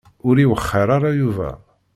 Ur 0.27 0.35
iwexxeṛ 0.37 0.87
ara 0.95 1.11
Yuba. 1.19 1.49